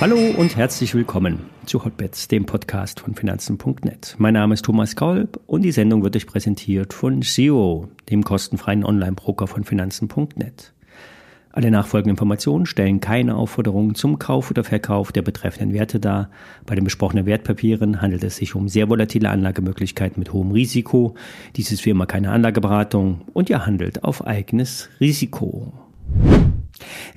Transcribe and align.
Hallo 0.00 0.16
und 0.38 0.56
herzlich 0.56 0.94
willkommen 0.94 1.40
zu 1.66 1.84
Hotbets, 1.84 2.26
dem 2.26 2.46
Podcast 2.46 3.00
von 3.00 3.14
Finanzen.net. 3.14 4.14
Mein 4.16 4.32
Name 4.32 4.54
ist 4.54 4.64
Thomas 4.64 4.96
Kolb 4.96 5.38
und 5.46 5.60
die 5.60 5.72
Sendung 5.72 6.02
wird 6.02 6.16
euch 6.16 6.26
präsentiert 6.26 6.94
von 6.94 7.20
Zero, 7.20 7.86
dem 8.08 8.24
kostenfreien 8.24 8.82
Online-Broker 8.82 9.46
von 9.46 9.62
Finanzen.net. 9.62 10.72
Alle 11.52 11.72
nachfolgenden 11.72 12.12
Informationen 12.12 12.64
stellen 12.64 13.00
keine 13.00 13.34
Aufforderungen 13.34 13.96
zum 13.96 14.20
Kauf 14.20 14.50
oder 14.50 14.62
Verkauf 14.62 15.10
der 15.10 15.22
betreffenden 15.22 15.74
Werte 15.74 15.98
dar. 15.98 16.30
Bei 16.64 16.76
den 16.76 16.84
besprochenen 16.84 17.26
Wertpapieren 17.26 18.00
handelt 18.00 18.22
es 18.22 18.36
sich 18.36 18.54
um 18.54 18.68
sehr 18.68 18.88
volatile 18.88 19.30
Anlagemöglichkeiten 19.30 20.20
mit 20.20 20.32
hohem 20.32 20.52
Risiko. 20.52 21.14
Dies 21.56 21.72
ist 21.72 21.84
wie 21.84 21.90
immer 21.90 22.06
keine 22.06 22.30
Anlageberatung 22.30 23.22
und 23.32 23.50
ihr 23.50 23.66
handelt 23.66 24.04
auf 24.04 24.24
eigenes 24.24 24.90
Risiko. 25.00 25.72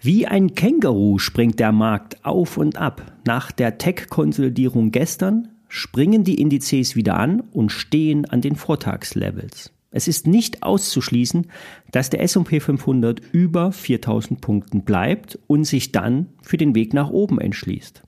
Wie 0.01 0.25
ein 0.25 0.55
Känguru 0.55 1.19
springt 1.19 1.59
der 1.59 1.71
Markt 1.71 2.25
auf 2.25 2.57
und 2.57 2.77
ab. 2.77 3.13
Nach 3.25 3.51
der 3.51 3.77
Tech-Konsolidierung 3.77 4.89
gestern 4.89 5.49
springen 5.67 6.23
die 6.23 6.41
Indizes 6.41 6.95
wieder 6.95 7.17
an 7.17 7.41
und 7.51 7.71
stehen 7.71 8.25
an 8.25 8.41
den 8.41 8.55
Vortagslevels. 8.55 9.72
Es 9.93 10.07
ist 10.07 10.25
nicht 10.27 10.63
auszuschließen, 10.63 11.47
dass 11.91 12.09
der 12.09 12.21
S&P 12.21 12.59
500 12.59 13.21
über 13.31 13.71
4000 13.71 14.41
Punkten 14.41 14.83
bleibt 14.83 15.39
und 15.47 15.65
sich 15.65 15.91
dann 15.91 16.29
für 16.41 16.57
den 16.57 16.75
Weg 16.75 16.93
nach 16.93 17.11
oben 17.11 17.39
entschließt. 17.39 18.03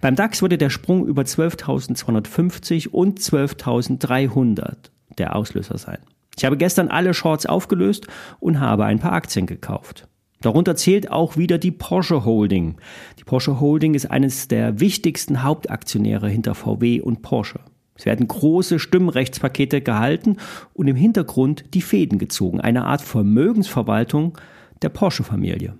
Beim 0.00 0.16
DAX 0.16 0.42
wurde 0.42 0.58
der 0.58 0.68
Sprung 0.68 1.06
über 1.06 1.22
12.250 1.22 2.88
und 2.88 3.20
12.300 3.20 4.90
der 5.16 5.36
Auslöser 5.36 5.78
sein. 5.78 5.98
Ich 6.36 6.44
habe 6.44 6.56
gestern 6.56 6.88
alle 6.88 7.14
Shorts 7.14 7.46
aufgelöst 7.46 8.08
und 8.40 8.58
habe 8.58 8.84
ein 8.84 8.98
paar 8.98 9.12
Aktien 9.12 9.46
gekauft. 9.46 10.08
Darunter 10.40 10.74
zählt 10.74 11.10
auch 11.10 11.36
wieder 11.36 11.58
die 11.58 11.70
Porsche 11.70 12.24
Holding. 12.24 12.76
Die 13.20 13.24
Porsche 13.24 13.60
Holding 13.60 13.94
ist 13.94 14.10
eines 14.10 14.48
der 14.48 14.80
wichtigsten 14.80 15.44
Hauptaktionäre 15.44 16.28
hinter 16.28 16.56
VW 16.56 17.00
und 17.00 17.22
Porsche. 17.22 17.60
Es 17.94 18.06
werden 18.06 18.26
große 18.26 18.78
Stimmrechtspakete 18.78 19.80
gehalten 19.80 20.36
und 20.72 20.88
im 20.88 20.96
Hintergrund 20.96 21.64
die 21.74 21.82
Fäden 21.82 22.18
gezogen, 22.18 22.60
eine 22.60 22.84
Art 22.84 23.02
Vermögensverwaltung 23.02 24.38
der 24.80 24.88
Porsche-Familie. 24.88 25.74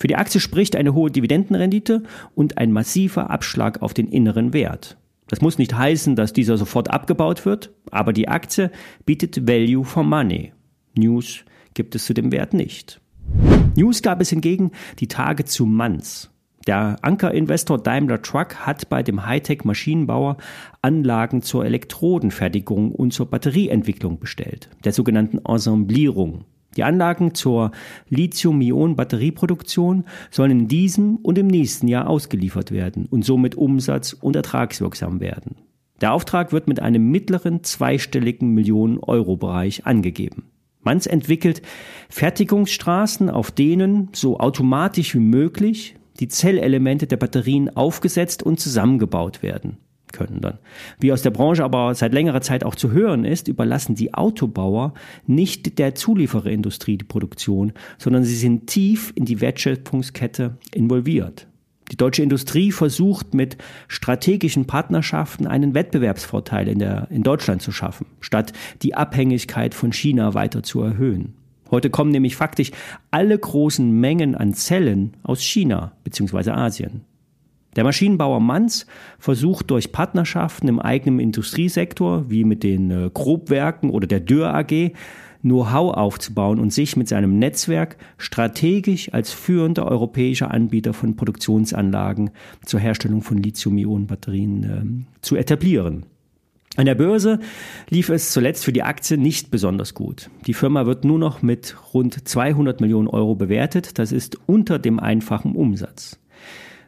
Für 0.00 0.06
die 0.06 0.16
Aktie 0.16 0.40
spricht 0.40 0.76
eine 0.76 0.94
hohe 0.94 1.10
Dividendenrendite 1.10 2.04
und 2.34 2.58
ein 2.58 2.72
massiver 2.72 3.30
Abschlag 3.30 3.82
auf 3.82 3.94
den 3.94 4.08
inneren 4.08 4.52
Wert. 4.52 4.96
Das 5.28 5.40
muss 5.40 5.58
nicht 5.58 5.74
heißen, 5.74 6.16
dass 6.16 6.32
dieser 6.32 6.56
sofort 6.56 6.90
abgebaut 6.90 7.44
wird, 7.44 7.70
aber 7.90 8.12
die 8.12 8.28
Aktie 8.28 8.70
bietet 9.04 9.46
Value 9.46 9.84
for 9.84 10.04
Money. 10.04 10.52
News 10.96 11.44
gibt 11.74 11.94
es 11.94 12.06
zu 12.06 12.14
dem 12.14 12.32
Wert 12.32 12.54
nicht. 12.54 13.00
News 13.76 14.02
gab 14.02 14.20
es 14.20 14.30
hingegen 14.30 14.70
die 15.00 15.08
Tage 15.08 15.44
zu 15.44 15.66
Manns. 15.66 16.30
Der 16.68 16.96
Ankerinvestor 17.00 17.78
Daimler 17.78 18.20
Truck 18.20 18.56
hat 18.56 18.90
bei 18.90 19.02
dem 19.02 19.24
Hightech-Maschinenbauer 19.24 20.36
Anlagen 20.82 21.40
zur 21.40 21.64
Elektrodenfertigung 21.64 22.92
und 22.92 23.14
zur 23.14 23.24
Batterieentwicklung 23.30 24.20
bestellt, 24.20 24.68
der 24.84 24.92
sogenannten 24.92 25.38
Ensemblierung. 25.38 26.44
Die 26.76 26.84
Anlagen 26.84 27.32
zur 27.34 27.70
Lithium-Ionen-Batterieproduktion 28.10 30.04
sollen 30.30 30.50
in 30.50 30.68
diesem 30.68 31.16
und 31.16 31.38
im 31.38 31.46
nächsten 31.46 31.88
Jahr 31.88 32.06
ausgeliefert 32.06 32.70
werden 32.70 33.06
und 33.06 33.24
somit 33.24 33.54
umsatz- 33.54 34.12
und 34.12 34.36
ertragswirksam 34.36 35.20
werden. 35.20 35.56
Der 36.02 36.12
Auftrag 36.12 36.52
wird 36.52 36.68
mit 36.68 36.80
einem 36.80 37.10
mittleren 37.10 37.64
zweistelligen 37.64 38.52
Millionen-Euro-Bereich 38.52 39.86
angegeben. 39.86 40.50
Manz 40.82 41.06
entwickelt 41.06 41.62
Fertigungsstraßen, 42.10 43.30
auf 43.30 43.50
denen 43.50 44.10
so 44.12 44.38
automatisch 44.38 45.14
wie 45.14 45.20
möglich 45.20 45.94
die 46.20 46.28
Zellelemente 46.28 47.06
der 47.06 47.16
Batterien 47.16 47.74
aufgesetzt 47.76 48.42
und 48.42 48.60
zusammengebaut 48.60 49.42
werden 49.42 49.78
können 50.12 50.40
dann. 50.40 50.58
Wie 50.98 51.12
aus 51.12 51.22
der 51.22 51.30
Branche 51.30 51.64
aber 51.64 51.94
seit 51.94 52.12
längerer 52.12 52.40
Zeit 52.40 52.64
auch 52.64 52.74
zu 52.74 52.92
hören 52.92 53.24
ist, 53.24 53.48
überlassen 53.48 53.94
die 53.94 54.14
Autobauer 54.14 54.94
nicht 55.26 55.78
der 55.78 55.94
Zuliefererindustrie 55.94 56.98
die 56.98 57.04
Produktion, 57.04 57.72
sondern 57.98 58.24
sie 58.24 58.36
sind 58.36 58.68
tief 58.68 59.12
in 59.14 59.24
die 59.24 59.40
Wertschöpfungskette 59.40 60.56
involviert. 60.74 61.46
Die 61.90 61.96
deutsche 61.96 62.22
Industrie 62.22 62.70
versucht 62.70 63.32
mit 63.32 63.56
strategischen 63.86 64.66
Partnerschaften 64.66 65.46
einen 65.46 65.72
Wettbewerbsvorteil 65.72 66.68
in, 66.68 66.78
der, 66.78 67.08
in 67.10 67.22
Deutschland 67.22 67.62
zu 67.62 67.72
schaffen, 67.72 68.06
statt 68.20 68.52
die 68.82 68.94
Abhängigkeit 68.94 69.74
von 69.74 69.92
China 69.92 70.34
weiter 70.34 70.62
zu 70.62 70.82
erhöhen. 70.82 71.37
Heute 71.70 71.90
kommen 71.90 72.10
nämlich 72.10 72.36
faktisch 72.36 72.70
alle 73.10 73.38
großen 73.38 73.90
Mengen 73.90 74.34
an 74.34 74.54
Zellen 74.54 75.16
aus 75.22 75.42
China 75.42 75.92
bzw. 76.04 76.50
Asien. 76.50 77.02
Der 77.76 77.84
Maschinenbauer 77.84 78.40
Manz 78.40 78.86
versucht 79.18 79.70
durch 79.70 79.92
Partnerschaften 79.92 80.68
im 80.68 80.80
eigenen 80.80 81.20
Industriesektor, 81.20 82.28
wie 82.30 82.44
mit 82.44 82.62
den 82.62 82.90
äh, 82.90 83.10
Grobwerken 83.12 83.90
oder 83.90 84.06
der 84.06 84.20
Dürr 84.20 84.54
AG, 84.54 84.92
Know-how 85.42 85.94
aufzubauen 85.94 86.58
und 86.58 86.72
sich 86.72 86.96
mit 86.96 87.06
seinem 87.06 87.38
Netzwerk 87.38 87.96
strategisch 88.16 89.12
als 89.12 89.32
führender 89.32 89.86
europäischer 89.86 90.50
Anbieter 90.50 90.92
von 90.92 91.14
Produktionsanlagen 91.14 92.30
zur 92.64 92.80
Herstellung 92.80 93.22
von 93.22 93.38
Lithium-Ionen-Batterien 93.38 94.64
äh, 94.64 95.20
zu 95.20 95.36
etablieren. 95.36 96.06
An 96.78 96.86
der 96.86 96.94
Börse 96.94 97.40
lief 97.90 98.08
es 98.08 98.30
zuletzt 98.30 98.64
für 98.64 98.72
die 98.72 98.84
Aktie 98.84 99.18
nicht 99.18 99.50
besonders 99.50 99.94
gut. 99.94 100.30
Die 100.46 100.54
Firma 100.54 100.86
wird 100.86 101.04
nur 101.04 101.18
noch 101.18 101.42
mit 101.42 101.74
rund 101.92 102.28
200 102.28 102.80
Millionen 102.80 103.08
Euro 103.08 103.34
bewertet. 103.34 103.98
Das 103.98 104.12
ist 104.12 104.38
unter 104.46 104.78
dem 104.78 105.00
einfachen 105.00 105.56
Umsatz. 105.56 106.20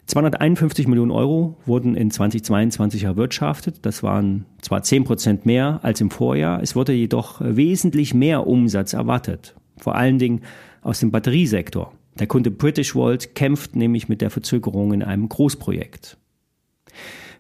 251 0.06 0.86
Millionen 0.86 1.10
Euro 1.10 1.56
wurden 1.66 1.96
in 1.96 2.12
2022 2.12 3.02
erwirtschaftet. 3.02 3.80
Das 3.82 4.04
waren 4.04 4.46
zwar 4.60 4.84
10 4.84 5.02
Prozent 5.02 5.44
mehr 5.44 5.80
als 5.82 6.00
im 6.00 6.12
Vorjahr, 6.12 6.62
es 6.62 6.76
wurde 6.76 6.92
jedoch 6.92 7.40
wesentlich 7.40 8.14
mehr 8.14 8.46
Umsatz 8.46 8.92
erwartet. 8.92 9.56
Vor 9.76 9.96
allen 9.96 10.20
Dingen 10.20 10.42
aus 10.82 11.00
dem 11.00 11.10
Batteriesektor. 11.10 11.92
Der 12.16 12.28
Kunde 12.28 12.52
British 12.52 12.94
Volt 12.94 13.34
kämpft 13.34 13.74
nämlich 13.74 14.08
mit 14.08 14.20
der 14.20 14.30
Verzögerung 14.30 14.92
in 14.92 15.02
einem 15.02 15.28
Großprojekt. 15.28 16.16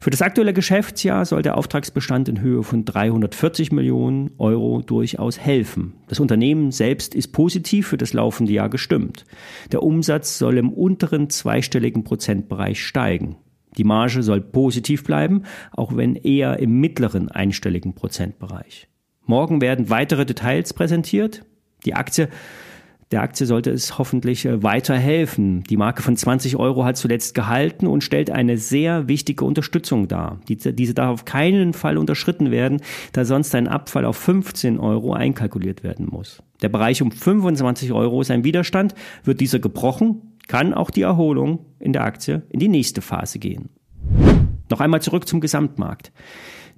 Für 0.02 0.08
das 0.08 0.22
aktuelle 0.22 0.54
Geschäftsjahr 0.54 1.26
soll 1.26 1.42
der 1.42 1.58
Auftragsbestand 1.58 2.30
in 2.30 2.40
Höhe 2.40 2.62
von 2.62 2.86
340 2.86 3.70
Millionen 3.70 4.30
Euro 4.38 4.80
durchaus 4.80 5.38
helfen. 5.38 5.92
Das 6.08 6.20
Unternehmen 6.20 6.72
selbst 6.72 7.14
ist 7.14 7.32
positiv 7.32 7.88
für 7.88 7.98
das 7.98 8.14
laufende 8.14 8.50
Jahr 8.50 8.70
gestimmt. 8.70 9.26
Der 9.72 9.82
Umsatz 9.82 10.38
soll 10.38 10.56
im 10.56 10.72
unteren 10.72 11.28
zweistelligen 11.28 12.02
Prozentbereich 12.02 12.82
steigen. 12.82 13.36
Die 13.76 13.84
Marge 13.84 14.22
soll 14.22 14.40
positiv 14.40 15.04
bleiben, 15.04 15.42
auch 15.72 15.94
wenn 15.94 16.16
eher 16.16 16.58
im 16.60 16.80
mittleren 16.80 17.28
einstelligen 17.28 17.94
Prozentbereich. 17.94 18.88
Morgen 19.26 19.60
werden 19.60 19.90
weitere 19.90 20.24
Details 20.24 20.72
präsentiert. 20.72 21.44
Die 21.84 21.92
Aktie 21.92 22.30
der 23.10 23.22
Aktie 23.22 23.44
sollte 23.44 23.70
es 23.70 23.98
hoffentlich 23.98 24.44
äh, 24.44 24.62
weiterhelfen. 24.62 25.64
Die 25.64 25.76
Marke 25.76 26.02
von 26.02 26.16
20 26.16 26.56
Euro 26.56 26.84
hat 26.84 26.96
zuletzt 26.96 27.34
gehalten 27.34 27.86
und 27.86 28.04
stellt 28.04 28.30
eine 28.30 28.56
sehr 28.56 29.08
wichtige 29.08 29.44
Unterstützung 29.44 30.06
dar. 30.06 30.40
Diese 30.48 30.94
darf 30.94 31.10
auf 31.10 31.24
keinen 31.24 31.72
Fall 31.72 31.98
unterschritten 31.98 32.50
werden, 32.50 32.80
da 33.12 33.24
sonst 33.24 33.54
ein 33.54 33.66
Abfall 33.66 34.04
auf 34.04 34.16
15 34.16 34.78
Euro 34.78 35.12
einkalkuliert 35.12 35.82
werden 35.82 36.06
muss. 36.08 36.42
Der 36.62 36.68
Bereich 36.68 37.02
um 37.02 37.10
25 37.10 37.92
Euro 37.92 38.20
ist 38.20 38.30
ein 38.30 38.44
Widerstand. 38.44 38.94
Wird 39.24 39.40
dieser 39.40 39.58
gebrochen, 39.58 40.36
kann 40.46 40.72
auch 40.72 40.90
die 40.90 41.02
Erholung 41.02 41.66
in 41.80 41.92
der 41.92 42.04
Aktie 42.04 42.42
in 42.50 42.60
die 42.60 42.68
nächste 42.68 43.00
Phase 43.02 43.38
gehen. 43.38 43.70
Noch 44.70 44.80
einmal 44.80 45.02
zurück 45.02 45.26
zum 45.26 45.40
Gesamtmarkt. 45.40 46.12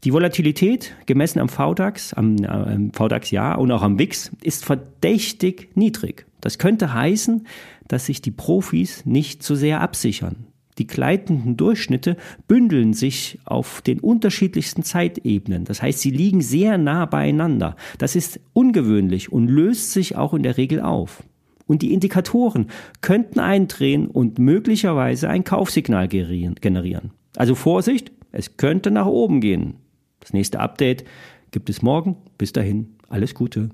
Die 0.05 0.13
Volatilität, 0.13 0.97
gemessen 1.07 1.39
am 1.39 1.49
VDAX, 1.49 2.13
am 2.15 2.37
äh, 2.39 2.91
VDAX 2.93 3.31
ja 3.31 3.55
und 3.55 3.71
auch 3.71 3.83
am 3.83 4.01
WIX, 4.01 4.33
ist 4.43 4.65
verdächtig 4.65 5.71
niedrig. 5.77 6.27
Das 6.41 6.59
könnte 6.59 6.93
heißen, 6.93 7.47
dass 7.87 8.07
sich 8.07 8.21
die 8.21 8.33
Profis 8.33 9.07
nicht 9.07 9.45
zu 9.45 9.55
sehr 9.55 9.81
absichern. 9.81 10.47
Die 10.79 10.89
gleitenden 10.89 11.57
Durchschnitte 11.57 12.17
bündeln 12.49 12.95
sich 12.95 13.39
auf 13.45 13.81
den 13.83 14.01
unterschiedlichsten 14.01 14.83
Zeitebenen. 14.83 15.65
Das 15.67 15.83
heißt, 15.83 16.01
sie 16.01 16.11
liegen 16.11 16.41
sehr 16.41 16.79
nah 16.79 17.07
beieinander. 17.07 17.77
Das 17.99 18.17
ist 18.17 18.41
ungewöhnlich 18.55 19.31
und 19.31 19.47
löst 19.47 19.93
sich 19.93 20.17
auch 20.17 20.35
in 20.35 20.43
der 20.43 20.57
Regel 20.57 20.81
auf. 20.81 21.23
Und 21.69 21.83
die 21.83 21.93
Indikatoren 21.93 22.67
könnten 23.03 23.39
eindrehen 23.39 24.09
und 24.09 24.41
möglicherweise 24.41 25.29
ein 25.29 25.45
Kaufsignal 25.45 26.09
generieren. 26.09 27.13
Also 27.37 27.55
Vorsicht, 27.55 28.11
es 28.33 28.57
könnte 28.57 28.91
nach 28.91 29.07
oben 29.07 29.41
gehen. 29.41 29.75
Das 30.23 30.33
nächste 30.33 30.61
Update 30.61 31.05
gibt 31.51 31.69
es 31.69 31.83
morgen. 31.83 32.17
Bis 32.39 32.53
dahin, 32.53 32.97
alles 33.09 33.35
Gute. 33.35 33.71